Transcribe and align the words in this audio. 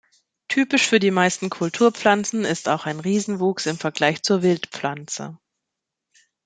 Typisch 0.47 0.87
für 0.87 0.99
die 0.99 1.11
meisten 1.11 1.51
Kulturpflanzen 1.51 2.43
ist 2.43 2.69
auch 2.69 2.87
ein 2.87 2.99
Riesenwuchs 2.99 3.67
im 3.67 3.77
Vergleich 3.77 4.23
zur 4.23 4.41
Wildpflanze. 4.41 5.37